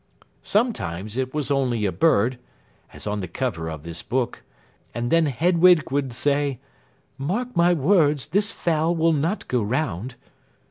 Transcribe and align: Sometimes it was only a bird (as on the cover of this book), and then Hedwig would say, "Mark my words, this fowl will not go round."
Sometimes 0.41 1.15
it 1.15 1.31
was 1.31 1.51
only 1.51 1.85
a 1.85 1.91
bird 1.91 2.39
(as 2.91 3.05
on 3.05 3.19
the 3.19 3.27
cover 3.27 3.69
of 3.69 3.83
this 3.83 4.01
book), 4.01 4.41
and 4.95 5.11
then 5.11 5.27
Hedwig 5.27 5.91
would 5.91 6.11
say, 6.11 6.59
"Mark 7.19 7.55
my 7.55 7.71
words, 7.73 8.25
this 8.25 8.49
fowl 8.51 8.95
will 8.95 9.13
not 9.13 9.47
go 9.47 9.61
round." 9.61 10.15